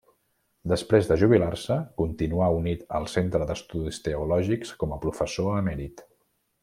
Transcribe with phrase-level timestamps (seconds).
[0.69, 6.03] Després de jubilar-se, continuà unit al Centre d'Estudis Teològics com a professor emèrit.